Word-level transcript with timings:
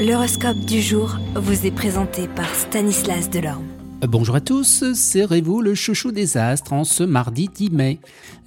L'horoscope 0.00 0.60
du 0.60 0.80
jour 0.80 1.18
vous 1.34 1.66
est 1.66 1.70
présenté 1.70 2.26
par 2.26 2.48
Stanislas 2.54 3.28
Delorme. 3.28 3.66
Bonjour 4.00 4.34
à 4.34 4.40
tous, 4.40 4.94
serrez-vous 4.94 5.60
le 5.60 5.74
chouchou 5.74 6.10
des 6.10 6.38
astres 6.38 6.72
en 6.72 6.84
ce 6.84 7.02
mardi 7.02 7.50
10 7.54 7.70
mai. 7.70 7.98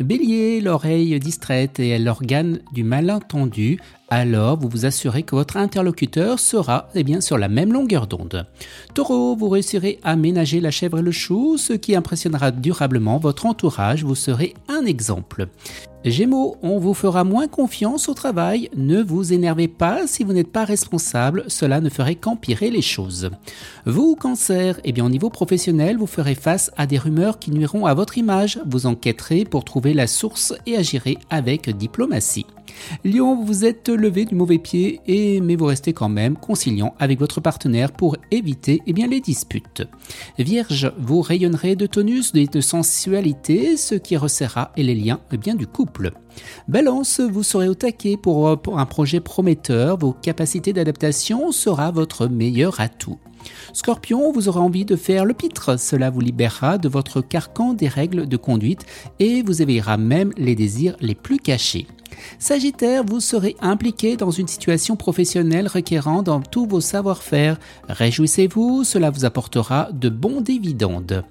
Bélier, 0.00 0.62
l'oreille 0.62 1.20
distraite 1.20 1.78
et 1.78 1.98
l'organe 1.98 2.60
du 2.72 2.84
malentendu, 2.84 3.78
alors 4.12 4.58
vous 4.58 4.68
vous 4.68 4.84
assurez 4.84 5.22
que 5.22 5.34
votre 5.34 5.56
interlocuteur 5.56 6.38
sera 6.38 6.88
eh 6.94 7.02
bien, 7.02 7.20
sur 7.22 7.38
la 7.38 7.48
même 7.48 7.72
longueur 7.72 8.06
d'onde. 8.06 8.46
Taureau, 8.92 9.34
vous 9.34 9.48
réussirez 9.48 10.00
à 10.02 10.16
ménager 10.16 10.60
la 10.60 10.70
chèvre 10.70 10.98
et 10.98 11.02
le 11.02 11.12
chou, 11.12 11.56
ce 11.56 11.72
qui 11.72 11.96
impressionnera 11.96 12.50
durablement 12.50 13.18
votre 13.18 13.46
entourage, 13.46 14.04
vous 14.04 14.14
serez 14.14 14.54
un 14.68 14.84
exemple. 14.84 15.48
Gémeaux, 16.04 16.56
on 16.62 16.78
vous 16.80 16.94
fera 16.94 17.22
moins 17.22 17.46
confiance 17.46 18.08
au 18.08 18.14
travail, 18.14 18.68
ne 18.76 19.00
vous 19.00 19.32
énervez 19.32 19.68
pas 19.68 20.08
si 20.08 20.24
vous 20.24 20.32
n'êtes 20.32 20.50
pas 20.50 20.64
responsable, 20.64 21.44
cela 21.46 21.80
ne 21.80 21.88
ferait 21.88 22.16
qu'empirer 22.16 22.70
les 22.70 22.82
choses. 22.82 23.30
Vous, 23.86 24.16
cancer, 24.16 24.80
eh 24.82 24.90
bien 24.90 25.06
au 25.06 25.08
niveau 25.08 25.30
professionnel, 25.30 25.96
vous 25.96 26.08
ferez 26.08 26.34
face 26.34 26.72
à 26.76 26.86
des 26.86 26.98
rumeurs 26.98 27.38
qui 27.38 27.52
nuiront 27.52 27.86
à 27.86 27.94
votre 27.94 28.18
image, 28.18 28.58
vous 28.66 28.86
enquêterez 28.86 29.44
pour 29.44 29.64
trouver 29.64 29.94
la 29.94 30.08
source 30.08 30.52
et 30.66 30.76
agirez 30.76 31.18
avec 31.30 31.70
diplomatie. 31.70 32.46
Lion, 33.04 33.44
vous 33.44 33.64
êtes 33.64 33.88
levé 34.02 34.26
du 34.26 34.34
mauvais 34.34 34.58
pied, 34.58 35.00
et, 35.06 35.40
mais 35.40 35.56
vous 35.56 35.64
restez 35.64 35.92
quand 35.94 36.10
même 36.10 36.36
conciliant 36.36 36.94
avec 36.98 37.18
votre 37.18 37.40
partenaire 37.40 37.92
pour 37.92 38.16
éviter 38.30 38.82
eh 38.86 38.92
bien, 38.92 39.06
les 39.06 39.20
disputes. 39.20 39.82
Vierge, 40.38 40.92
vous 40.98 41.22
rayonnerez 41.22 41.76
de 41.76 41.86
tonus 41.86 42.32
et 42.34 42.46
de 42.46 42.60
sensualité, 42.60 43.76
ce 43.78 43.94
qui 43.94 44.16
resserrera 44.16 44.72
les 44.76 44.94
liens 44.94 45.20
eh 45.32 45.38
bien, 45.38 45.54
du 45.54 45.66
couple. 45.66 46.10
Balance, 46.68 47.20
vous 47.20 47.42
serez 47.42 47.68
au 47.68 47.74
taquet 47.74 48.16
pour, 48.20 48.60
pour 48.60 48.78
un 48.78 48.86
projet 48.86 49.20
prometteur, 49.20 49.98
vos 49.98 50.12
capacités 50.12 50.72
d'adaptation 50.72 51.52
sera 51.52 51.90
votre 51.90 52.26
meilleur 52.26 52.80
atout. 52.80 53.18
Scorpion, 53.72 54.32
vous 54.32 54.48
aurez 54.48 54.60
envie 54.60 54.84
de 54.84 54.96
faire 54.96 55.24
le 55.24 55.34
pitre, 55.34 55.78
cela 55.78 56.10
vous 56.10 56.20
libérera 56.20 56.78
de 56.78 56.88
votre 56.88 57.20
carcan 57.20 57.72
des 57.72 57.88
règles 57.88 58.28
de 58.28 58.36
conduite 58.36 58.84
et 59.18 59.42
vous 59.42 59.62
éveillera 59.62 59.96
même 59.96 60.32
les 60.36 60.54
désirs 60.54 60.96
les 61.00 61.14
plus 61.14 61.38
cachés. 61.38 61.86
Sagittaire, 62.38 63.04
vous 63.04 63.20
serez 63.20 63.56
impliqué 63.60 64.16
dans 64.16 64.30
une 64.30 64.48
situation 64.48 64.96
professionnelle 64.96 65.68
requérant 65.68 66.22
dans 66.22 66.40
tous 66.40 66.66
vos 66.66 66.80
savoir-faire. 66.80 67.58
Réjouissez-vous, 67.88 68.84
cela 68.84 69.10
vous 69.10 69.24
apportera 69.24 69.88
de 69.92 70.08
bons 70.08 70.40
dividendes. 70.40 71.24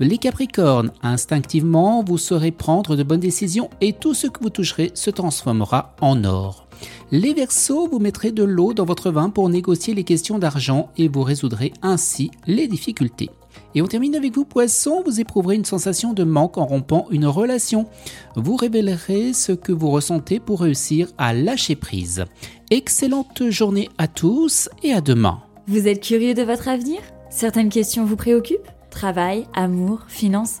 Les 0.00 0.18
Capricornes, 0.18 0.92
instinctivement, 1.02 2.02
vous 2.04 2.18
saurez 2.18 2.50
prendre 2.50 2.96
de 2.96 3.02
bonnes 3.02 3.20
décisions 3.20 3.70
et 3.80 3.92
tout 3.92 4.14
ce 4.14 4.26
que 4.26 4.42
vous 4.42 4.50
toucherez 4.50 4.90
se 4.94 5.10
transformera 5.10 5.94
en 6.00 6.24
or. 6.24 6.65
Les 7.10 7.34
Verseaux, 7.34 7.88
vous 7.88 7.98
mettrez 7.98 8.32
de 8.32 8.44
l'eau 8.44 8.74
dans 8.74 8.84
votre 8.84 9.10
vin 9.10 9.30
pour 9.30 9.48
négocier 9.48 9.94
les 9.94 10.04
questions 10.04 10.38
d'argent 10.38 10.90
et 10.96 11.08
vous 11.08 11.22
résoudrez 11.22 11.72
ainsi 11.82 12.30
les 12.46 12.68
difficultés. 12.68 13.30
Et 13.74 13.82
on 13.82 13.86
termine 13.86 14.16
avec 14.16 14.34
vous, 14.34 14.44
poisson, 14.44 15.02
vous 15.04 15.20
éprouverez 15.20 15.54
une 15.54 15.64
sensation 15.64 16.12
de 16.12 16.24
manque 16.24 16.58
en 16.58 16.66
rompant 16.66 17.06
une 17.10 17.26
relation. 17.26 17.86
Vous 18.34 18.56
révélerez 18.56 19.32
ce 19.32 19.52
que 19.52 19.72
vous 19.72 19.90
ressentez 19.90 20.40
pour 20.40 20.60
réussir 20.60 21.08
à 21.18 21.32
lâcher 21.32 21.76
prise. 21.76 22.24
Excellente 22.70 23.50
journée 23.50 23.88
à 23.98 24.08
tous 24.08 24.68
et 24.82 24.92
à 24.92 25.00
demain. 25.00 25.40
Vous 25.66 25.88
êtes 25.88 26.02
curieux 26.02 26.34
de 26.34 26.42
votre 26.42 26.68
avenir? 26.68 27.00
Certaines 27.28 27.68
questions 27.68 28.04
vous 28.04 28.16
préoccupent? 28.16 28.68
Travail, 28.90 29.46
amour, 29.54 30.00
finances 30.08 30.60